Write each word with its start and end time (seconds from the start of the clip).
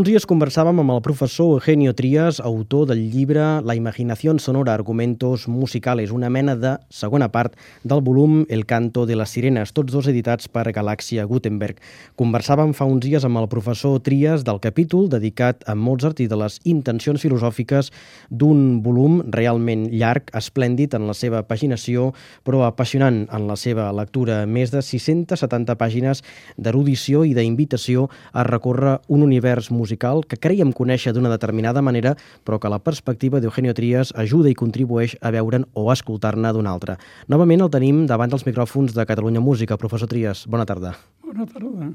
Uns 0.00 0.08
dies 0.08 0.24
conversàvem 0.24 0.78
amb 0.80 0.94
el 0.94 1.02
professor 1.04 1.50
Eugenio 1.58 1.92
Trias, 1.92 2.38
autor 2.40 2.86
del 2.88 3.02
llibre 3.12 3.60
La 3.60 3.74
imaginació 3.76 4.32
sonora, 4.40 4.72
argumentos 4.72 5.46
musicales, 5.46 6.10
una 6.10 6.30
mena 6.30 6.54
de 6.56 6.78
segona 6.88 7.28
part 7.28 7.52
del 7.84 8.00
volum 8.00 8.46
El 8.48 8.64
canto 8.64 9.04
de 9.04 9.14
les 9.14 9.28
sirenes, 9.28 9.74
tots 9.74 9.92
dos 9.92 10.08
editats 10.08 10.48
per 10.48 10.72
Galàxia 10.72 11.26
Gutenberg. 11.28 11.76
Conversàvem 12.16 12.72
fa 12.72 12.86
uns 12.88 13.04
dies 13.04 13.26
amb 13.28 13.42
el 13.42 13.48
professor 13.52 14.00
Trias 14.00 14.40
del 14.42 14.62
capítol 14.64 15.10
dedicat 15.12 15.68
a 15.68 15.74
Mozart 15.74 16.24
i 16.24 16.28
de 16.32 16.40
les 16.40 16.56
intencions 16.64 17.20
filosòfiques 17.20 17.92
d'un 18.30 18.80
volum 18.80 19.20
realment 19.28 19.90
llarg, 19.92 20.32
esplèndid 20.32 20.96
en 20.96 21.10
la 21.10 21.12
seva 21.12 21.42
paginació, 21.42 22.14
però 22.42 22.64
apassionant 22.64 23.26
en 23.28 23.46
la 23.52 23.58
seva 23.60 23.92
lectura. 23.92 24.46
Més 24.46 24.72
de 24.72 24.80
670 24.80 25.76
pàgines 25.76 26.24
d'erudició 26.56 27.26
i 27.28 27.36
d'invitació 27.36 28.08
a 28.32 28.48
recórrer 28.48 28.96
un 29.12 29.28
univers 29.28 29.68
musical 29.68 29.89
que 29.96 30.36
creiem 30.36 30.72
conèixer 30.72 31.14
d'una 31.14 31.32
determinada 31.32 31.82
manera, 31.82 32.14
però 32.44 32.58
que 32.60 32.68
la 32.68 32.78
perspectiva 32.78 33.40
d'Eugenio 33.40 33.74
Trias 33.74 34.12
ajuda 34.14 34.50
i 34.50 34.54
contribueix 34.54 35.16
a 35.20 35.32
veure'n 35.34 35.66
o 35.74 35.88
a 35.90 35.96
escoltar-ne 35.96 36.52
d'una 36.52 36.70
altra. 36.70 36.98
Novament 37.28 37.64
el 37.64 37.72
tenim 37.72 38.06
davant 38.06 38.30
dels 38.30 38.46
micròfons 38.46 38.94
de 38.94 39.06
Catalunya 39.06 39.40
Música. 39.40 39.76
Professor 39.76 40.08
Trias, 40.08 40.46
bona 40.46 40.66
tarda. 40.66 40.94
Bona 41.24 41.46
tarda. 41.46 41.92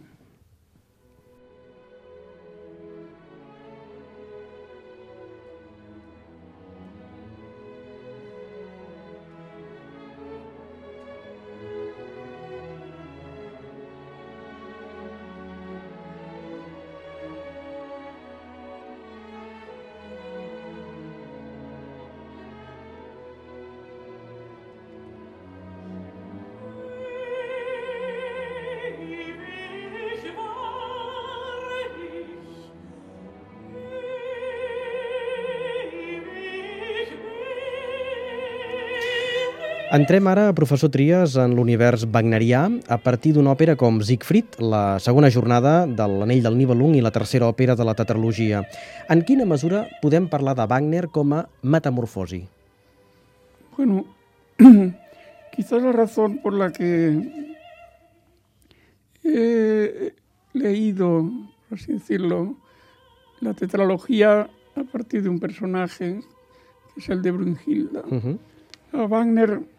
Entrem 39.96 40.28
ara, 40.28 40.50
professor 40.52 40.90
Trias, 40.92 41.38
en 41.40 41.54
l'univers 41.56 42.02
wagnerià 42.12 42.66
a 42.92 42.98
partir 43.00 43.32
d'una 43.32 43.54
òpera 43.54 43.78
com 43.80 44.02
Siegfried, 44.04 44.58
la 44.60 44.98
segona 45.00 45.30
jornada 45.32 45.86
de 45.88 46.08
l'Anell 46.12 46.42
del 46.44 46.58
Nibelung 46.60 46.98
i 47.00 47.04
la 47.06 47.14
tercera 47.16 47.48
òpera 47.48 47.78
de 47.80 47.86
la 47.88 47.94
tetralogia. 47.96 48.66
En 49.08 49.22
quina 49.24 49.46
mesura 49.48 49.86
podem 50.02 50.26
parlar 50.28 50.58
de 50.60 50.66
Wagner 50.68 51.08
com 51.16 51.32
a 51.38 51.46
metamorfosi? 51.64 52.42
Bueno, 53.78 54.04
quizás 55.56 55.82
la 55.82 55.94
razón 55.94 56.40
por 56.44 56.58
la 56.60 56.74
que 56.74 57.16
he 59.24 60.14
leído, 60.52 61.24
por 61.70 61.80
así 61.80 61.94
decirlo, 61.94 62.58
la 63.40 63.54
tetralogía 63.54 64.50
a 64.76 64.84
partir 64.92 65.24
de 65.24 65.30
un 65.30 65.40
personaje, 65.40 66.20
que 66.94 67.00
es 67.00 67.08
el 67.08 67.22
de 67.22 67.32
Brunhilda. 67.32 68.04
Uh 68.12 68.20
-huh. 68.20 68.38
A 68.92 69.08
Wagner 69.08 69.75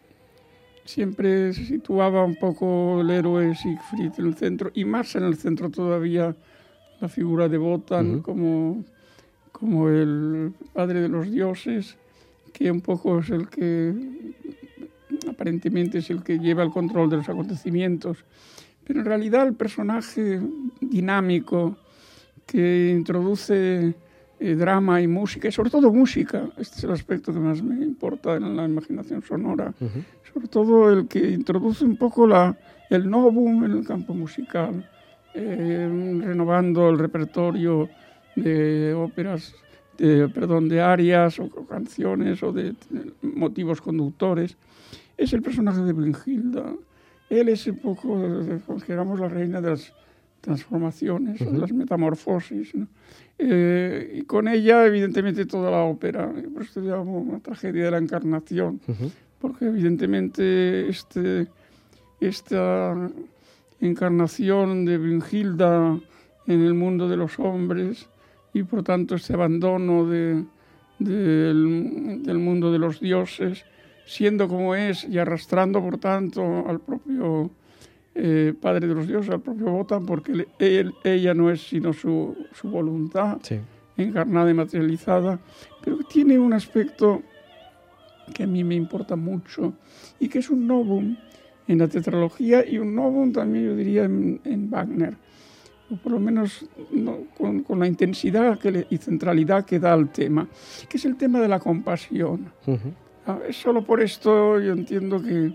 siempre 0.87 1.53
se 1.53 1.65
situaba 1.65 2.23
un 2.23 2.35
poco 2.35 3.01
el 3.01 3.09
héroe 3.09 3.53
Siegfried 3.55 4.13
en 4.17 4.25
el 4.25 4.35
centro, 4.35 4.71
y 4.73 4.85
más 4.85 5.15
en 5.15 5.23
el 5.23 5.35
centro 5.35 5.69
todavía 5.69 6.35
la 7.01 7.09
figura 7.09 7.47
de 7.49 7.57
uh 7.57 7.77
-huh. 7.77 8.21
como, 8.21 8.83
como 9.51 9.89
el 9.89 10.53
padre 10.73 11.01
de 11.01 11.09
los 11.09 11.29
dioses, 11.29 11.97
que 12.53 12.71
un 12.71 12.81
poco 12.81 13.19
es 13.19 13.29
el 13.29 13.49
que 13.49 13.93
aparentemente 15.29 15.99
es 15.99 16.09
el 16.09 16.23
que 16.23 16.39
lleva 16.39 16.63
el 16.63 16.71
control 16.71 17.09
de 17.09 17.17
los 17.17 17.29
acontecimientos. 17.29 18.23
Pero 18.85 19.01
en 19.01 19.05
realidad 19.05 19.45
el 19.45 19.53
personaje 19.53 20.41
dinámico 20.79 21.77
que 22.45 22.95
introduce 22.97 23.93
eh, 24.39 24.55
drama 24.55 25.01
y 25.01 25.07
música, 25.07 25.47
y 25.47 25.51
sobre 25.51 25.69
todo 25.69 25.91
música, 25.91 26.49
este 26.57 26.77
es 26.77 26.83
el 26.83 26.91
aspecto 26.91 27.33
que 27.33 27.39
más 27.39 27.61
me 27.63 27.83
importa 27.83 28.35
en 28.35 28.55
la 28.55 28.65
imaginación 28.65 29.21
sonora, 29.21 29.73
uh 29.79 29.85
-huh. 29.85 30.31
sobre 30.33 30.47
todo 30.47 30.91
el 30.91 31.07
que 31.07 31.31
introduce 31.31 31.83
un 31.85 31.97
poco 31.97 32.27
la, 32.27 32.55
el 32.89 33.09
novum 33.09 33.63
en 33.63 33.71
el 33.71 33.85
campo 33.85 34.13
musical, 34.13 34.87
eh, 35.33 35.89
renovando 36.23 36.89
el 36.89 36.99
repertorio 36.99 37.89
de 38.35 38.93
óperas, 38.93 39.55
de, 39.97 40.29
perdón, 40.29 40.69
de 40.69 40.81
arias 40.81 41.39
o 41.39 41.49
canciones 41.65 42.43
o 42.43 42.51
de, 42.51 42.75
de 42.89 43.11
motivos 43.21 43.81
conductores, 43.81 44.57
es 45.17 45.33
el 45.33 45.41
personaje 45.41 45.81
de 45.81 45.93
Brunhilda. 45.93 46.73
Él 47.29 47.49
es 47.49 47.67
un 47.67 47.79
poco, 47.79 48.21
consideramos, 48.65 49.19
la 49.19 49.27
reina 49.27 49.59
de 49.59 49.71
las 49.71 49.93
transformaciones, 50.41 51.41
uh 51.41 51.45
-huh. 51.45 51.57
las 51.57 51.71
metamorfosis. 51.71 52.75
¿no? 52.75 52.87
Eh, 53.39 54.19
y 54.19 54.21
con 54.23 54.47
ella, 54.47 54.85
evidentemente, 54.85 55.45
toda 55.45 55.69
la 55.69 55.81
ópera. 55.83 56.31
Por 56.53 56.63
eso 56.63 56.81
se 56.81 56.87
llama 56.87 57.11
una 57.11 57.39
tragedia 57.39 57.85
de 57.85 57.91
la 57.91 57.97
encarnación, 57.97 58.81
uh 58.87 58.91
-huh. 58.91 59.11
porque 59.39 59.65
evidentemente 59.65 60.89
este, 60.89 61.47
esta 62.19 63.09
encarnación 63.79 64.85
de 64.85 64.97
Brunhilda 64.97 65.99
en 66.47 66.61
el 66.61 66.73
mundo 66.73 67.07
de 67.07 67.17
los 67.17 67.37
hombres 67.39 68.07
y 68.53 68.63
por 68.63 68.81
tanto 68.81 69.15
este 69.15 69.33
abandono 69.33 70.07
de, 70.07 70.43
de, 70.97 71.13
del, 71.13 72.23
del 72.23 72.39
mundo 72.39 72.71
de 72.71 72.79
los 72.79 72.99
dioses, 72.99 73.65
siendo 74.05 74.47
como 74.47 74.73
es 74.73 75.03
y 75.03 75.19
arrastrando 75.19 75.81
por 75.81 75.99
tanto 75.99 76.67
al 76.67 76.79
propio 76.79 77.51
eh, 78.19 78.53
Padre 78.59 78.87
de 78.87 78.95
los 78.95 79.07
Dioses, 79.07 79.29
al 79.31 79.41
propio 79.41 79.67
Wotan, 79.71 80.05
porque 80.05 80.47
él, 80.59 80.93
ella 81.03 81.33
no 81.33 81.49
es 81.51 81.61
sino 81.61 81.93
su, 81.93 82.35
su 82.53 82.67
voluntad 82.67 83.37
Sí. 83.43 83.59
encarnada 83.95 84.49
y 84.49 84.53
materializada, 84.53 85.39
pero 85.83 85.97
tiene 85.99 86.37
un 86.39 86.53
aspecto 86.53 87.21
que 88.33 88.43
a 88.43 88.47
mí 88.47 88.63
me 88.63 88.75
importa 88.75 89.15
mucho 89.15 89.73
y 90.19 90.27
que 90.29 90.39
es 90.39 90.49
un 90.49 90.67
novum 90.67 91.15
en 91.67 91.77
la 91.77 91.87
tetralogía 91.87 92.65
y 92.67 92.77
un 92.79 92.95
novum 92.95 93.31
también 93.31 93.65
yo 93.65 93.75
diría 93.75 94.03
en, 94.05 94.39
en 94.43 94.69
Wagner, 94.69 95.15
o 95.89 95.95
por 95.97 96.11
lo 96.13 96.19
menos 96.19 96.65
no, 96.91 97.19
con, 97.37 97.61
con, 97.63 97.79
la 97.79 97.87
intensidad 97.87 98.57
que 98.59 98.71
le, 98.71 98.87
y 98.89 98.97
centralidad 98.97 99.63
que 99.65 99.79
da 99.79 99.93
al 99.93 100.09
tema, 100.11 100.47
que 100.89 100.97
es 100.97 101.05
el 101.05 101.15
tema 101.15 101.39
de 101.39 101.47
la 101.47 101.59
compasión. 101.59 102.51
Uh 102.65 102.73
-huh. 102.73 103.53
Solo 103.53 103.83
por 103.83 104.01
esto 104.01 104.59
yo 104.59 104.71
entiendo 104.73 105.21
que, 105.21 105.53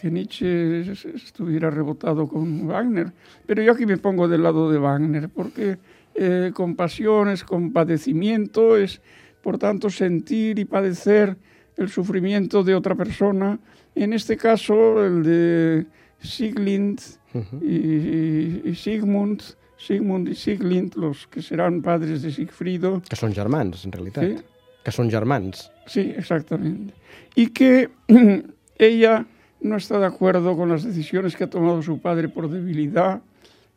que 0.00 0.10
Nietzsche 0.10 0.92
estuviera 1.14 1.70
rebotado 1.70 2.28
con 2.28 2.66
Wagner. 2.66 3.12
Pero 3.46 3.62
yo 3.62 3.72
aquí 3.72 3.86
me 3.86 3.96
pongo 3.98 4.28
del 4.28 4.42
lado 4.42 4.70
de 4.70 4.78
Wagner, 4.78 5.28
porque 5.28 5.78
eh, 6.14 6.52
compasión 6.54 7.28
es 7.28 7.44
compadecimiento, 7.44 8.76
es 8.76 9.00
por 9.42 9.58
tanto 9.58 9.90
sentir 9.90 10.58
y 10.58 10.64
padecer 10.64 11.36
el 11.76 11.88
sufrimiento 11.88 12.62
de 12.62 12.74
otra 12.74 12.94
persona. 12.94 13.58
En 13.94 14.12
este 14.12 14.36
caso, 14.36 15.04
el 15.04 15.22
de 15.22 15.86
Sieglind 16.20 17.00
uh 17.34 17.38
-huh. 17.38 17.62
y, 17.62 18.68
y, 18.68 18.74
Sigmund, 18.74 19.42
Sigmund 19.76 20.28
y 20.28 20.34
Sieglind, 20.34 20.94
los 20.96 21.26
que 21.26 21.42
serán 21.42 21.82
padres 21.82 22.22
de 22.22 22.30
Sigfrido. 22.30 23.02
Que 23.08 23.16
són 23.16 23.32
germans, 23.32 23.84
en 23.84 23.92
realitat. 23.92 24.24
Sí. 24.24 24.36
Que 24.84 24.92
són 24.92 25.10
germans. 25.10 25.70
Sí, 25.86 26.12
exactamente. 26.16 26.94
Y 27.34 27.48
que 27.50 27.90
ella 28.78 29.26
no 29.60 29.76
está 29.76 29.98
de 29.98 30.06
acuerdo 30.06 30.56
con 30.56 30.68
las 30.68 30.84
decisiones 30.84 31.36
que 31.36 31.44
ha 31.44 31.50
tomado 31.50 31.82
su 31.82 32.00
padre 32.00 32.28
por 32.28 32.48
debilidad, 32.48 33.20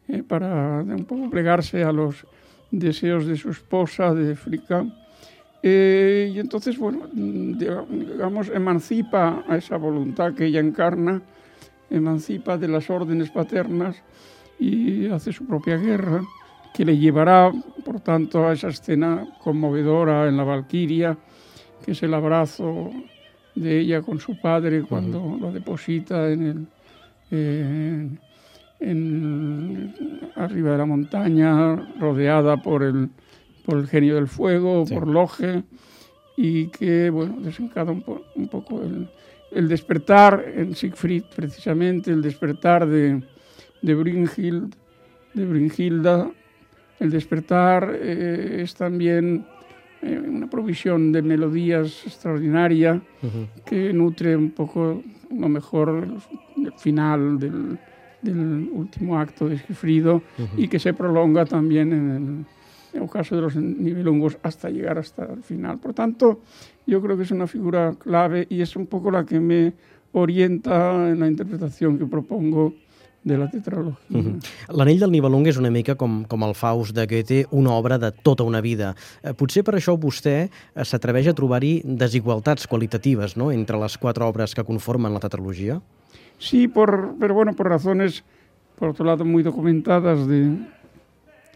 eh, 0.08 0.24
para 0.24 0.82
un 0.82 1.06
poco 1.06 1.30
plegarse 1.30 1.84
a 1.84 1.92
los 1.92 2.26
deseos 2.70 3.26
de 3.26 3.36
su 3.38 3.50
esposa, 3.50 4.14
de 4.14 4.36
Fricka. 4.36 4.86
Eh, 5.64 6.32
y 6.34 6.40
entonces, 6.40 6.78
bueno, 6.78 7.08
digamos, 7.14 8.50
emancipa 8.50 9.44
a 9.48 9.58
esa 9.58 9.78
voluntad 9.78 10.34
que 10.34 10.46
ella 10.46 10.60
encarna, 10.60 11.22
emancipa 11.90 12.58
de 12.58 12.68
las 12.68 12.90
órdenes 12.90 13.30
paternas 13.30 14.02
y 14.60 15.08
hace 15.08 15.32
su 15.34 15.46
propia 15.46 15.78
guerra, 15.78 16.24
que 16.74 16.86
le 16.86 16.98
llevará, 16.98 17.52
por 17.84 18.00
tanto, 18.00 18.48
a 18.48 18.54
esa 18.54 18.70
escena 18.70 19.28
conmovedora 19.44 20.28
en 20.28 20.38
la 20.38 20.44
Valquiria, 20.44 21.18
que 21.84 21.92
es 21.92 22.02
el 22.04 22.14
abrazo 22.14 22.92
de 23.56 23.80
ella 23.80 24.02
con 24.02 24.20
su 24.20 24.40
padre 24.40 24.84
cuando 24.84 25.20
uh 25.22 25.36
-huh. 25.36 25.40
lo 25.40 25.52
deposita 25.52 26.30
en 26.32 26.42
el, 26.44 26.68
eh, 27.32 28.10
en, 28.80 29.94
arriba 30.36 30.72
de 30.72 30.78
la 30.78 30.86
montaña, 30.86 31.76
rodeada 32.00 32.58
por 32.58 32.84
el, 32.84 33.10
por 33.66 33.78
el 33.78 33.88
genio 33.88 34.16
del 34.16 34.28
fuego, 34.28 34.86
sí. 34.86 34.94
por 34.94 35.08
Loge, 35.08 35.64
y 36.38 36.68
que 36.68 37.10
bueno, 37.10 37.36
desencada 37.42 37.92
un, 37.92 38.02
po 38.02 38.24
un 38.36 38.48
poco 38.48 38.82
el, 38.82 39.10
el, 39.52 39.68
despertar 39.68 40.44
en 40.56 40.76
Siegfried, 40.76 41.24
precisamente, 41.36 42.12
el 42.12 42.22
despertar 42.22 42.88
de, 42.88 43.22
de 43.82 43.96
Brynhild, 43.96 44.74
de 45.34 45.46
Brynhilda 45.46 46.32
el 47.02 47.10
despertar 47.10 47.98
eh, 48.00 48.62
es 48.62 48.76
también 48.76 49.44
eh, 50.02 50.20
una 50.20 50.50
provisión 50.50 51.12
de 51.12 51.22
melodías 51.22 52.06
extraordinaria 52.06 53.02
que 53.66 53.94
nutre 53.94 54.36
un 54.36 54.52
poco 54.52 55.02
lo 55.30 55.50
mejor 55.50 56.08
el 56.58 56.74
final 56.78 57.40
del, 57.40 57.78
del 58.22 58.70
último 58.74 59.20
acto 59.20 59.48
de 59.48 59.58
Sigfrido 59.58 60.22
y 60.58 60.68
que 60.68 60.80
se 60.80 60.94
prolonga 60.94 61.46
también 61.46 61.94
en 61.94 62.10
el, 62.10 62.46
en 62.94 63.04
el 63.04 63.10
caso 63.10 63.36
de 63.36 63.42
los 63.42 63.56
nivelungos 63.56 64.38
hasta 64.44 64.70
llegar 64.70 64.98
hasta 64.98 65.26
el 65.26 65.44
final. 65.44 65.80
Por 65.80 65.94
tanto, 65.94 66.42
yo 66.86 67.02
creo 67.02 67.16
que 67.18 67.24
es 67.24 67.32
una 67.32 67.48
figura 67.48 67.96
clave 67.98 68.48
y 68.50 68.62
es 68.62 68.76
un 68.76 68.88
poco 68.88 69.12
la 69.12 69.26
que 69.26 69.40
me 69.40 69.74
orienta 70.14 71.10
en 71.10 71.20
la 71.20 71.28
interpretación 71.28 71.98
que 71.98 72.06
propongo 72.06 72.74
de 73.24 73.38
la 73.38 73.50
tetralogia. 73.50 73.96
Uh 74.10 74.18
-huh. 74.18 74.40
L'Anell 74.70 75.00
del 75.00 75.12
Nibelung 75.12 75.48
és 75.48 75.58
una 75.58 75.70
mica 75.70 75.96
com, 75.96 76.26
com 76.26 76.44
el 76.44 76.56
Faust 76.56 76.96
de 76.96 77.06
Goethe, 77.06 77.46
una 77.52 77.72
obra 77.72 77.98
de 77.98 78.12
tota 78.12 78.44
una 78.44 78.62
vida. 78.62 78.96
Eh, 79.24 79.34
potser 79.34 79.64
per 79.64 79.76
això 79.76 79.98
vostè 79.98 80.50
eh, 80.50 80.86
s'atreveix 80.86 81.28
a 81.28 81.34
trobar-hi 81.34 81.82
desigualtats 81.84 82.68
qualitatives 82.68 83.38
no? 83.38 83.52
entre 83.52 83.78
les 83.78 83.98
quatre 83.98 84.24
obres 84.24 84.56
que 84.56 84.64
conformen 84.64 85.14
la 85.14 85.20
tetralogia? 85.20 85.82
Sí, 86.40 86.68
por, 86.68 87.16
pero 87.20 87.34
bueno, 87.36 87.54
por 87.54 87.70
razones, 87.70 88.24
por 88.76 88.90
otro 88.90 89.06
lado, 89.06 89.24
muy 89.24 89.44
documentadas 89.44 90.28
de, 90.28 90.58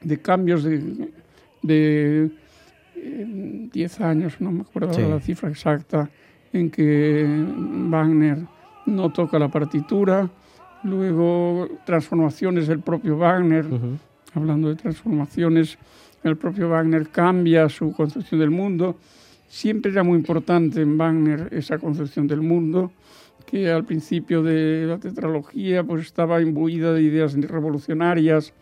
de 0.03 0.21
cambios 0.21 0.63
de, 0.63 1.09
de 1.63 2.29
eh, 2.95 3.69
10 3.73 4.01
años, 4.01 4.39
no 4.39 4.51
me 4.51 4.61
acuerdo 4.61 4.93
sí. 4.93 5.01
la 5.01 5.19
cifra 5.19 5.49
exacta, 5.49 6.09
en 6.53 6.69
que 6.69 7.25
Wagner 7.89 8.45
no 8.85 9.11
toca 9.11 9.39
la 9.39 9.49
partitura, 9.49 10.29
luego 10.85 11.67
transformaciones 11.85 12.67
del 12.67 12.79
propio 12.79 13.17
Wagner, 13.17 13.65
uh 13.65 13.69
-huh. 13.69 13.97
hablando 14.33 14.69
de 14.69 14.75
transformaciones, 14.75 15.77
el 16.23 16.37
propio 16.37 16.69
Wagner 16.69 17.09
cambia 17.09 17.69
su 17.69 17.91
concepción 17.91 18.39
del 18.39 18.51
mundo. 18.51 18.95
Siempre 19.47 19.91
era 19.91 20.03
muy 20.03 20.17
importante 20.17 20.81
en 20.81 20.97
Wagner 20.97 21.49
esa 21.51 21.77
concepción 21.77 22.27
del 22.27 22.41
mundo, 22.41 22.91
que 23.45 23.69
al 23.69 23.85
principio 23.85 24.41
de 24.41 24.85
la 24.87 24.97
tetralogía 24.97 25.83
pues 25.83 26.01
estaba 26.05 26.41
imbuida 26.41 26.93
de 26.93 27.03
ideas 27.03 27.35
revolucionarias, 27.35 28.53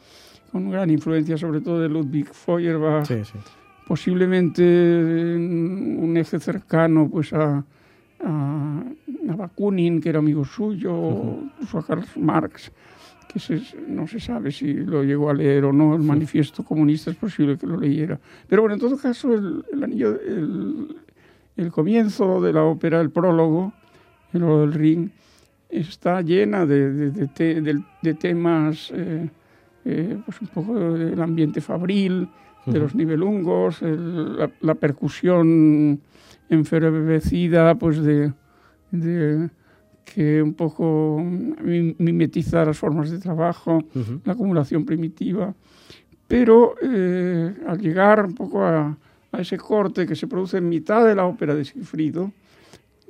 con 0.51 0.69
gran 0.69 0.89
influencia 0.89 1.37
sobre 1.37 1.61
todo 1.61 1.79
de 1.79 1.89
Ludwig 1.89 2.27
Feuerbach, 2.31 3.05
sí, 3.05 3.23
sí. 3.23 3.39
posiblemente 3.87 4.61
un 4.63 6.15
eje 6.17 6.39
cercano 6.39 7.09
pues 7.09 7.33
a, 7.33 7.63
a, 8.23 8.83
a 9.29 9.35
Bakunin, 9.35 10.01
que 10.01 10.09
era 10.09 10.19
amigo 10.19 10.45
suyo, 10.45 10.93
uh 10.93 11.43
-huh. 11.59 11.79
a 11.79 11.83
Karl 11.83 12.05
Marx, 12.17 12.71
que 13.27 13.39
se, 13.39 13.61
no 13.87 14.07
se 14.07 14.19
sabe 14.19 14.51
si 14.51 14.73
lo 14.73 15.03
llegó 15.03 15.29
a 15.29 15.33
leer 15.33 15.65
o 15.65 15.73
no, 15.73 15.95
el 15.95 16.01
manifiesto 16.03 16.63
comunista 16.63 17.11
es 17.11 17.17
posible 17.17 17.57
que 17.57 17.67
lo 17.67 17.77
leyera. 17.77 18.19
Pero 18.47 18.61
bueno, 18.61 18.75
en 18.75 18.79
todo 18.79 18.97
caso, 18.97 19.33
el, 19.33 19.63
el 19.71 19.83
anillo, 19.83 20.19
el, 20.21 20.95
el, 21.57 21.71
comienzo 21.71 22.41
de 22.41 22.53
la 22.53 22.63
ópera, 22.63 23.01
el 23.01 23.09
prólogo, 23.09 23.73
el 24.33 24.41
del 24.41 24.73
ring, 24.73 25.09
está 25.69 26.21
llena 26.21 26.65
de, 26.65 26.91
de, 26.91 27.11
de, 27.11 27.27
te, 27.27 27.61
de 27.61 28.13
temas, 28.13 28.91
eh, 28.93 29.29
eh, 29.85 30.17
pues 30.25 30.41
un 30.41 30.47
poco 30.47 30.93
del 30.93 31.21
ambiente 31.21 31.61
fabril, 31.61 32.27
de 32.65 32.79
los 32.79 32.95
nivelungos, 32.95 33.81
el, 33.81 34.37
la, 34.37 34.49
la 34.61 34.75
percusión 34.75 35.99
enfervecida, 36.49 37.75
pues 37.75 38.01
de, 38.01 38.31
de, 38.93 39.49
que 40.05 40.41
un 40.41 40.53
poco 40.53 41.21
mimetiza 41.97 42.65
las 42.65 42.77
formas 42.77 43.09
de 43.09 43.19
trabajo, 43.19 43.77
uh 43.77 43.99
-huh. 43.99 44.21
la 44.25 44.33
acumulación 44.33 44.85
primitiva. 44.85 45.53
Pero 46.27 46.75
eh, 46.81 47.53
al 47.67 47.79
llegar 47.79 48.25
un 48.25 48.33
poco 48.33 48.63
a, 48.63 48.97
a, 49.31 49.41
ese 49.41 49.57
corte 49.57 50.05
que 50.05 50.15
se 50.15 50.27
produce 50.27 50.57
en 50.57 50.69
mitad 50.69 51.05
de 51.05 51.15
la 51.15 51.25
ópera 51.25 51.55
de 51.55 51.65
Sigfrido, 51.65 52.31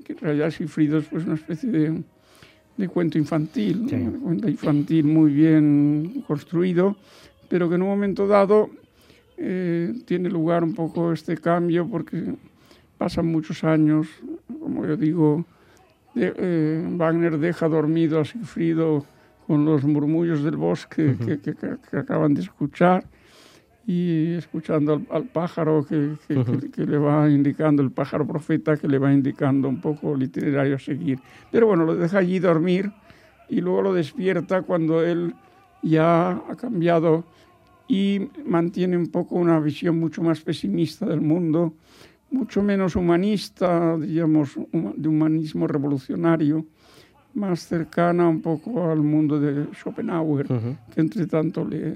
que 0.04 0.14
en 0.14 0.20
realidad 0.20 0.52
Sigfrido 0.52 0.98
es 0.98 1.06
pues 1.06 1.26
una 1.26 1.36
especie 1.36 1.70
de, 1.70 2.04
de 2.78 2.88
cuento 2.88 3.18
infantil, 3.18 3.86
sí. 3.90 3.96
un 3.96 4.20
cuento 4.20 4.50
infantil 4.50 5.06
muy 5.06 5.32
bien 5.32 6.24
construido, 6.28 6.96
pero 7.50 7.70
que 7.70 7.76
en 7.76 7.82
un 7.84 7.90
momento 7.90 8.28
dado 8.28 8.70
eh, 9.38 9.94
tiene 10.06 10.30
lugar 10.30 10.64
un 10.64 10.74
poco 10.74 11.12
este 11.14 11.38
cambio 11.38 11.88
porque 11.88 12.36
pasan 12.98 13.28
muchos 13.28 13.64
años, 13.64 14.08
como 14.60 14.86
yo 14.86 14.98
digo, 14.98 15.46
de, 16.16 16.34
eh, 16.36 16.88
Wagner 16.92 17.38
deja 17.38 17.68
dormido 17.68 18.20
a 18.20 18.26
Sigfrido 18.26 19.06
con 19.48 19.66
los 19.66 19.84
murmullos 19.84 20.44
del 20.44 20.56
bosque 20.56 21.06
uh 21.06 21.12
-huh. 21.12 21.42
que, 21.42 21.56
que, 21.56 21.78
que, 21.90 21.98
acaban 21.98 22.34
de 22.34 22.42
escuchar 22.42 23.04
y 23.86 24.34
escuchando 24.36 24.94
al, 24.94 25.08
al 25.12 25.24
pájaro 25.26 25.86
que, 25.86 25.96
uh 25.96 26.18
-huh. 26.30 26.72
que, 26.72 26.86
le 26.86 26.98
va 26.98 27.30
indicando, 27.30 27.84
el 27.84 27.92
pájaro 27.92 28.26
profeta 28.26 28.78
que 28.78 28.88
le 28.88 28.98
va 28.98 29.12
indicando 29.12 29.68
un 29.68 29.82
poco 29.82 30.16
el 30.16 30.24
itinerario 30.24 30.76
a 30.76 30.80
seguir. 30.80 31.20
Pero 31.52 31.68
bueno, 31.68 31.86
lo 31.86 31.96
deja 31.96 32.20
allí 32.20 32.40
dormir 32.40 32.92
y 33.50 33.60
luego 33.62 33.82
lo 33.82 33.94
despierta 33.94 34.62
cuando 34.62 35.04
él 35.04 35.34
ya 35.82 36.32
ha 36.32 36.56
cambiado 36.56 37.26
y 37.88 38.30
mantiene 38.46 38.96
un 38.98 39.08
poco 39.08 39.36
una 39.36 39.60
visión 39.60 40.00
mucho 40.00 40.24
más 40.24 40.42
pesimista 40.42 41.06
del 41.06 41.22
mundo, 41.22 41.74
mucho 42.34 42.62
menos 42.64 42.96
humanista, 42.96 43.96
digamos, 43.98 44.58
de 44.72 45.08
humanismo 45.08 45.68
revolucionario, 45.68 46.66
más 47.36 47.68
cercana 47.68 48.28
un 48.28 48.42
poco 48.42 48.90
al 48.92 49.02
mundo 49.02 49.40
de 49.40 49.68
Schopenhauer, 49.74 50.52
uh 50.52 50.56
-huh. 50.56 50.78
que 50.94 51.02
entre 51.02 51.28
tanto 51.28 51.64
le, 51.64 51.96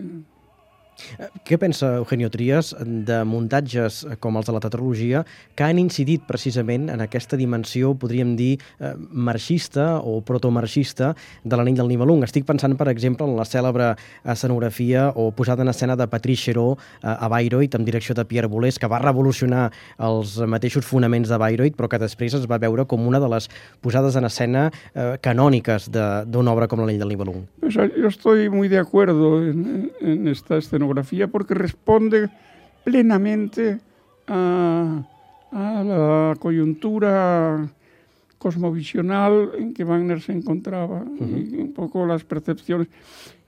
Què 1.47 1.57
pensa 1.61 1.95
Eugenio 1.97 2.29
Trias 2.33 2.73
de 2.81 3.21
muntatges 3.27 4.01
com 4.23 4.37
els 4.39 4.47
de 4.49 4.55
la 4.55 4.61
tetralogia 4.63 5.23
que 5.55 5.65
han 5.65 5.79
incidit 5.81 6.25
precisament 6.27 6.89
en 6.93 7.01
aquesta 7.03 7.37
dimensió, 7.39 7.93
podríem 7.95 8.35
dir, 8.39 8.57
eh, 8.79 8.93
marxista 8.97 9.99
o 10.01 10.19
protomarxista 10.21 11.13
de 11.43 11.57
l'anell 11.57 11.77
del 11.77 11.87
Nibelung? 11.91 12.23
Estic 12.25 12.45
pensant, 12.45 12.75
per 12.77 12.89
exemple, 12.89 13.27
en 13.27 13.37
la 13.37 13.45
cèlebre 13.45 13.95
escenografia 14.25 15.11
o 15.15 15.31
posada 15.31 15.63
en 15.63 15.69
escena 15.69 15.95
de 15.95 16.07
Patrice 16.07 16.47
Chéreau 16.49 16.77
eh, 16.77 17.07
a 17.07 17.27
Bayreuth 17.27 17.75
amb 17.75 17.85
direcció 17.85 18.15
de 18.15 18.25
Pierre 18.25 18.47
Boulez, 18.47 18.79
que 18.79 18.89
va 18.89 18.99
revolucionar 18.99 19.71
els 19.99 20.37
mateixos 20.39 20.85
fonaments 20.85 21.29
de 21.29 21.37
Bayreuth, 21.37 21.77
però 21.77 21.89
que 21.89 22.01
després 22.01 22.33
es 22.33 22.49
va 22.49 22.57
veure 22.57 22.85
com 22.85 23.05
una 23.07 23.19
de 23.19 23.29
les 23.29 23.49
posades 23.81 24.15
en 24.15 24.25
escena 24.25 24.67
eh, 24.93 25.17
canòniques 25.21 25.91
d'una 25.91 26.53
obra 26.53 26.67
com 26.67 26.81
l'anell 26.81 26.99
del 26.99 27.13
Nibelung. 27.13 27.45
Pues 27.61 27.75
yo 27.75 28.07
estoy 28.07 28.49
muy 28.49 28.67
de 28.67 28.79
acuerdo 28.79 29.43
en, 29.43 29.91
en 30.01 30.27
esta 30.27 30.57
escenografía 30.57 30.86
escenografía 30.87 31.27
porque 31.27 31.53
responde 31.53 32.29
plenamente 32.83 33.79
a, 34.27 35.03
a 35.51 35.83
la 35.83 36.35
coyuntura 36.39 37.67
cosmovisional 38.37 39.51
en 39.57 39.73
que 39.73 39.83
Wagner 39.83 40.21
se 40.21 40.31
encontraba 40.31 41.01
uh 41.01 41.17
-huh. 41.19 41.51
y 41.51 41.55
un 41.57 41.73
poco 41.73 42.05
las 42.05 42.23
percepciones. 42.23 42.87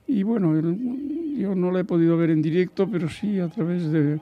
Y 0.06 0.24
bueno, 0.24 0.58
el, 0.58 1.36
yo 1.38 1.54
no 1.54 1.70
la 1.70 1.80
he 1.80 1.84
podido 1.84 2.16
ver 2.16 2.30
en 2.30 2.42
directo, 2.42 2.88
pero 2.90 3.08
sí 3.08 3.38
a 3.38 3.48
través 3.48 3.90
de, 3.90 4.18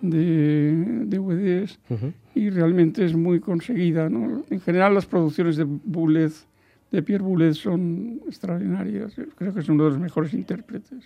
de 0.00 1.04
DVDs 1.06 1.78
uh 1.88 1.94
-huh. 1.94 2.12
y 2.34 2.50
realmente 2.50 3.04
es 3.04 3.14
muy 3.14 3.38
conseguida. 3.40 4.08
¿no? 4.08 4.42
En 4.50 4.60
general 4.60 4.94
las 4.94 5.06
producciones 5.06 5.56
de 5.56 5.64
Boulez, 5.64 6.46
de 6.90 7.02
Pierre 7.02 7.22
Boulez 7.22 7.56
son 7.56 8.20
extraordinarias. 8.26 9.14
Creo 9.36 9.54
que 9.54 9.60
es 9.60 9.68
uno 9.68 9.84
de 9.84 9.90
los 9.90 9.98
mejores 10.00 10.34
intérpretes. 10.34 11.04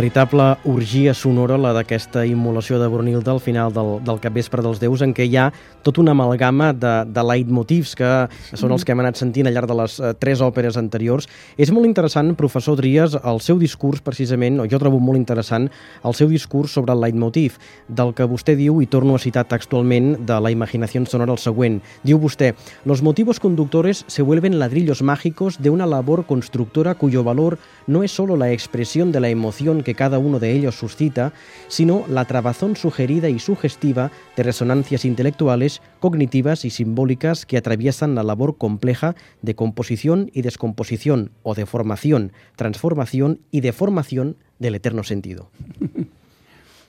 Veritable 0.00 0.56
orgia 0.64 1.12
sonora, 1.12 1.58
la 1.60 1.74
d'aquesta 1.76 2.22
immolació 2.24 2.78
de 2.80 2.86
Brunilda 2.88 3.34
al 3.34 3.40
final 3.44 3.72
del, 3.74 3.98
del 4.00 4.20
capvespre 4.22 4.62
dels 4.64 4.78
déus, 4.80 5.02
en 5.04 5.12
què 5.12 5.26
hi 5.28 5.34
ha 5.36 5.50
tota 5.84 6.00
una 6.00 6.14
amalgama 6.16 6.70
de, 6.72 6.92
de 7.04 7.24
leitmotivs 7.28 7.92
que 7.98 8.08
són 8.56 8.72
els 8.72 8.86
que 8.86 8.94
hem 8.94 9.02
anat 9.02 9.20
sentint 9.20 9.50
al 9.50 9.52
llarg 9.52 9.68
de 9.68 9.76
les 9.76 9.98
uh, 10.00 10.14
tres 10.16 10.40
òperes 10.40 10.78
anteriors. 10.80 11.28
És 11.60 11.68
molt 11.68 11.84
interessant, 11.84 12.32
professor 12.38 12.78
Trias, 12.80 13.18
el 13.18 13.42
seu 13.44 13.60
discurs, 13.60 14.00
precisament, 14.00 14.56
o 14.62 14.66
jo 14.70 14.80
trobo 14.80 15.02
molt 15.04 15.20
interessant, 15.20 15.68
el 16.00 16.16
seu 16.16 16.32
discurs 16.32 16.72
sobre 16.78 16.96
el 16.96 17.04
leitmotiv, 17.04 17.60
del 17.88 18.14
que 18.16 18.28
vostè 18.30 18.56
diu, 18.56 18.80
i 18.80 18.88
torno 18.88 19.18
a 19.18 19.20
citar 19.20 19.44
textualment 19.52 20.14
de 20.24 20.40
la 20.40 20.54
imaginació 20.54 21.04
sonora 21.04 21.36
el 21.36 21.42
següent. 21.42 21.76
Diu 22.08 22.16
vostè, 22.22 22.54
los 22.88 23.04
motivos 23.04 23.36
conductores 23.40 24.06
se 24.08 24.24
vuelven 24.24 24.56
ladrillos 24.58 25.04
mágicos 25.04 25.60
de 25.60 25.68
una 25.68 25.84
labor 25.84 26.24
constructora 26.24 26.96
cuyo 26.96 27.22
valor 27.22 27.58
no 27.86 28.02
es 28.02 28.12
solo 28.12 28.36
la 28.36 28.50
expresión 28.52 29.12
de 29.12 29.20
la 29.20 29.28
emoción 29.28 29.82
que 29.82 29.89
cada 29.94 30.18
uno 30.18 30.38
de 30.38 30.52
ellos 30.52 30.74
suscita, 30.74 31.32
sino 31.68 32.04
la 32.08 32.24
trabazón 32.24 32.76
sugerida 32.76 33.28
y 33.28 33.38
sugestiva 33.38 34.10
de 34.36 34.42
resonancias 34.42 35.04
intelectuales, 35.04 35.82
cognitivas 36.00 36.64
y 36.64 36.70
simbólicas 36.70 37.46
que 37.46 37.56
atraviesan 37.56 38.14
la 38.14 38.22
labor 38.22 38.56
compleja 38.56 39.14
de 39.42 39.54
composición 39.54 40.30
y 40.32 40.42
descomposición, 40.42 41.30
o 41.42 41.54
de 41.54 41.66
formación, 41.66 42.32
transformación 42.56 43.40
y 43.50 43.60
deformación 43.60 44.36
del 44.58 44.74
eterno 44.74 45.04
sentido. 45.04 45.50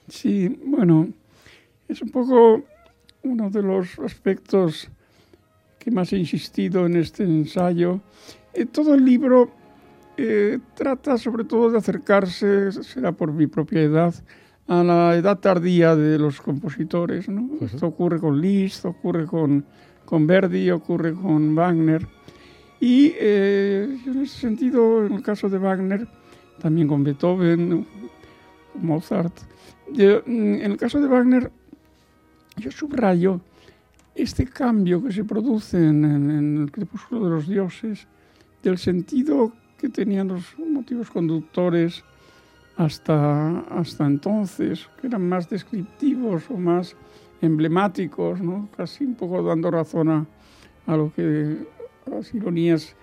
Sí, 0.09 0.59
bueno, 0.65 1.07
es 1.87 2.01
un 2.01 2.09
poco 2.09 2.63
uno 3.23 3.49
de 3.49 3.61
los 3.61 3.97
aspectos 3.99 4.89
que 5.79 5.89
más 5.89 6.11
he 6.11 6.17
insistido 6.17 6.85
en 6.85 6.97
este 6.97 7.23
ensayo. 7.23 8.01
En 8.53 8.67
todo 8.67 8.93
el 8.93 9.05
libro 9.05 9.51
eh, 10.17 10.59
trata 10.75 11.17
sobre 11.17 11.43
todo 11.43 11.71
de 11.71 11.77
acercarse, 11.77 12.71
será 12.71 13.11
por 13.11 13.31
mi 13.31 13.47
propia 13.47 13.81
edad, 13.81 14.13
a 14.67 14.83
la 14.83 15.15
edad 15.15 15.39
tardía 15.39 15.95
de 15.95 16.17
los 16.17 16.41
compositores. 16.41 17.27
¿no? 17.29 17.41
Uh 17.41 17.59
-huh. 17.59 17.65
Esto 17.65 17.87
ocurre 17.87 18.19
con 18.19 18.39
Liszt, 18.39 18.85
ocurre 18.85 19.25
con, 19.25 19.65
con 20.05 20.27
Verdi, 20.27 20.69
ocurre 20.71 21.13
con 21.13 21.55
Wagner. 21.55 22.07
Y 22.79 23.13
eh, 23.19 23.97
en 24.05 24.21
ese 24.21 24.39
sentido, 24.39 25.05
en 25.05 25.13
el 25.13 25.21
caso 25.21 25.49
de 25.49 25.57
Wagner, 25.57 26.07
también 26.61 26.87
con 26.87 27.03
Beethoven, 27.03 27.85
Mozart. 28.75 29.33
Yo, 29.91 30.21
en 30.25 30.71
el 30.71 30.77
caso 30.77 30.99
de 30.99 31.07
Wagner, 31.07 31.51
yo 32.57 32.71
subrayo 32.71 33.41
este 34.15 34.45
cambio 34.45 35.03
que 35.03 35.11
se 35.11 35.23
produce 35.23 35.77
en, 35.77 36.05
en, 36.05 36.31
en 36.31 36.57
el 36.63 36.71
crepúsculo 36.71 37.25
de 37.25 37.31
los 37.31 37.47
dioses, 37.47 38.07
del 38.63 38.77
sentido 38.77 39.53
que 39.81 39.89
tenían 39.89 40.27
los 40.27 40.43
motivos 40.59 41.09
conductores 41.09 42.03
hasta, 42.77 43.59
hasta 43.61 44.05
entonces, 44.05 44.87
que 45.01 45.07
eran 45.07 45.27
más 45.27 45.49
descriptivos 45.49 46.43
o 46.51 46.57
más 46.57 46.95
emblemáticos, 47.41 48.39
¿no? 48.39 48.69
casi 48.77 49.03
un 49.03 49.15
poco 49.15 49.41
dando 49.41 49.71
razón 49.71 50.09
a, 50.09 50.25
a 50.85 50.95
lo 50.95 51.11
que 51.11 51.57
a 52.05 52.09
las 52.11 52.33
ironías 52.33 52.95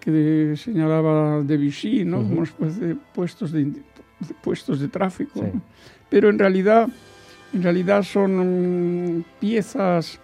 que 0.00 0.54
señalaba 0.56 1.42
Debussy, 1.42 2.04
¿no? 2.04 2.18
Uh 2.18 2.22
-huh. 2.22 2.28
como 2.28 2.40
después 2.42 2.78
de 2.78 2.94
puestos 3.14 3.52
de, 3.52 3.64
de 3.64 4.34
puestos 4.42 4.80
de 4.80 4.88
tráfico. 4.88 5.40
Sí. 5.40 5.58
Pero 6.10 6.28
en 6.28 6.38
realidad, 6.38 6.88
en 7.54 7.62
realidad 7.62 8.02
son 8.02 9.24
piezas, 9.40 10.20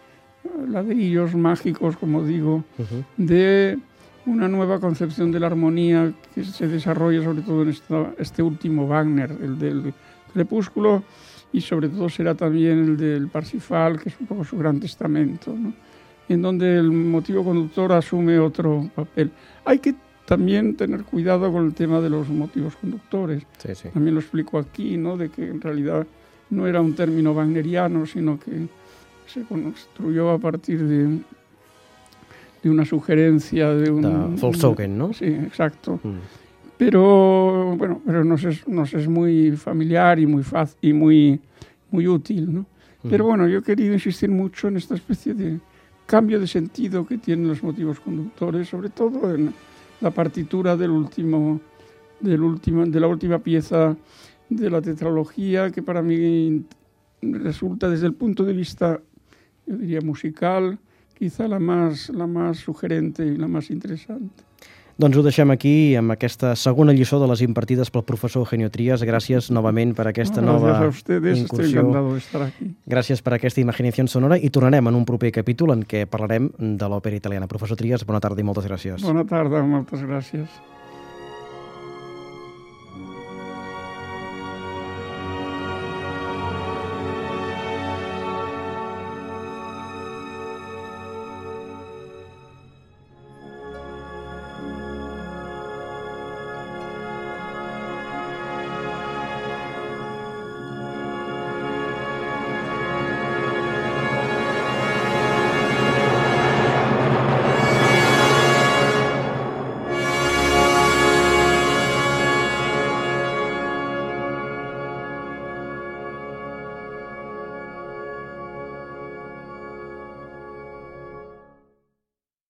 ladrillos 0.68 1.34
mágicos, 1.34 1.96
como 1.96 2.22
digo, 2.24 2.64
uh 2.78 2.82
-huh. 2.82 3.04
de 3.16 3.78
una 4.26 4.48
nueva 4.48 4.80
concepción 4.80 5.30
de 5.32 5.40
la 5.40 5.46
armonía 5.46 6.12
que 6.34 6.44
se 6.44 6.68
desarrolla 6.68 7.22
sobre 7.22 7.42
todo 7.42 7.62
en 7.62 7.68
esta, 7.70 8.12
este 8.18 8.42
último 8.42 8.86
Wagner, 8.86 9.36
el 9.42 9.58
del 9.58 9.94
Crepúsculo, 10.32 11.02
y 11.52 11.60
sobre 11.60 11.88
todo 11.88 12.08
será 12.08 12.34
también 12.34 12.78
el 12.80 12.96
del 12.96 13.28
Parsifal, 13.28 14.00
que 14.00 14.08
es 14.08 14.20
un 14.20 14.26
poco 14.26 14.44
su 14.44 14.56
gran 14.58 14.80
testamento, 14.80 15.54
¿no? 15.56 15.72
en 16.28 16.42
donde 16.42 16.78
el 16.78 16.90
motivo 16.90 17.44
conductor 17.44 17.92
asume 17.92 18.38
otro 18.38 18.90
papel. 18.94 19.30
Hay 19.64 19.78
que 19.78 19.94
también 20.24 20.74
tener 20.74 21.04
cuidado 21.04 21.52
con 21.52 21.66
el 21.66 21.74
tema 21.74 22.00
de 22.00 22.08
los 22.08 22.28
motivos 22.28 22.74
conductores. 22.76 23.44
Sí, 23.58 23.74
sí. 23.74 23.88
También 23.92 24.14
lo 24.14 24.20
explico 24.20 24.58
aquí, 24.58 24.96
¿no? 24.96 25.16
de 25.16 25.28
que 25.28 25.46
en 25.46 25.60
realidad 25.60 26.06
no 26.50 26.66
era 26.66 26.80
un 26.80 26.94
término 26.94 27.32
wagneriano, 27.32 28.06
sino 28.06 28.40
que 28.40 28.66
se 29.26 29.42
construyó 29.42 30.30
a 30.30 30.38
partir 30.38 30.82
de, 30.82 31.18
de 32.64 32.70
una 32.70 32.86
sugerencia 32.86 33.74
de 33.74 33.90
un... 33.90 34.36
Volkswagen, 34.36 34.96
¿no? 34.96 35.12
Sí, 35.12 35.26
exacto. 35.26 36.00
Mm. 36.02 36.18
Pero, 36.78 37.76
bueno, 37.76 38.00
pero 38.04 38.24
nos 38.24 38.42
es, 38.44 38.66
nos 38.66 38.94
es 38.94 39.06
muy 39.06 39.52
familiar 39.52 40.18
y 40.18 40.26
muy 40.26 40.42
fácil 40.42 40.78
y 40.80 40.92
muy, 40.94 41.40
muy 41.90 42.08
útil, 42.08 42.52
¿no? 42.52 42.60
Mm. 43.02 43.10
Pero 43.10 43.26
bueno, 43.26 43.46
yo 43.46 43.58
he 43.58 43.62
querido 43.62 43.92
insistir 43.92 44.30
mucho 44.30 44.68
en 44.68 44.78
esta 44.78 44.94
especie 44.94 45.34
de 45.34 45.60
cambio 46.06 46.40
de 46.40 46.46
sentido 46.46 47.06
que 47.06 47.18
tienen 47.18 47.48
los 47.48 47.62
motivos 47.62 48.00
conductores, 48.00 48.66
sobre 48.68 48.88
todo 48.88 49.34
en 49.34 49.52
la 50.00 50.10
partitura 50.10 50.74
del 50.74 50.90
último, 50.90 51.60
del 52.20 52.42
último, 52.42 52.86
de 52.86 52.98
la 52.98 53.06
última 53.06 53.38
pieza 53.38 53.94
de 54.48 54.70
la 54.70 54.80
tetralogía, 54.80 55.70
que 55.70 55.82
para 55.82 56.00
mí 56.00 56.64
resulta 57.20 57.90
desde 57.90 58.06
el 58.06 58.14
punto 58.14 58.42
de 58.42 58.54
vista, 58.54 59.00
yo 59.66 59.76
diría, 59.76 60.00
musical, 60.00 60.78
quizá 61.18 61.48
la 61.48 61.60
més, 61.60 62.08
la 62.14 62.26
més 62.30 62.64
sugerente 62.64 63.24
i 63.26 63.36
la 63.38 63.48
més 63.50 63.70
interessant. 63.70 64.28
Doncs 64.94 65.16
ho 65.18 65.22
deixem 65.26 65.50
aquí 65.50 65.96
amb 65.98 66.14
aquesta 66.14 66.52
segona 66.54 66.92
lliçó 66.94 67.18
de 67.18 67.26
les 67.26 67.40
impartides 67.42 67.88
pel 67.90 68.04
professor 68.06 68.44
Eugenio 68.44 68.68
Trias. 68.70 69.02
Gràcies 69.02 69.48
novament 69.50 69.90
per 69.98 70.06
aquesta 70.06 70.38
no, 70.38 70.52
nova 70.54 70.76
a 70.84 70.86
ustedes, 70.86 71.40
incursió. 71.40 71.82
Aquí. 72.44 72.68
Gràcies 72.86 73.24
per 73.24 73.34
aquesta 73.34 73.62
imaginació 73.62 74.06
sonora 74.06 74.38
i 74.38 74.52
tornarem 74.54 74.86
en 74.92 75.00
un 75.00 75.08
proper 75.08 75.32
capítol 75.34 75.74
en 75.74 75.82
què 75.82 76.04
parlarem 76.06 76.46
de 76.60 76.90
l'òpera 76.92 77.18
italiana. 77.18 77.50
Professor 77.50 77.80
Trias, 77.80 78.06
bona 78.06 78.22
tarda 78.22 78.38
i 78.38 78.46
moltes 78.46 78.70
gràcies. 78.70 79.02
Bona 79.02 79.26
tarda, 79.26 79.64
moltes 79.66 80.06
gràcies. 80.06 80.62